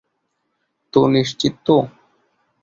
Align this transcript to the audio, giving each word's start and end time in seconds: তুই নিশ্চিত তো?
তুই 0.93 1.05
নিশ্চিত 1.13 1.53
তো? 1.65 1.75